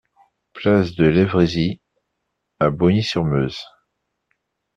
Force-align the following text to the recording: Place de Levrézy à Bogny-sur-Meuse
Place 0.53 0.95
de 0.95 1.05
Levrézy 1.05 1.79
à 2.59 2.71
Bogny-sur-Meuse 2.71 3.59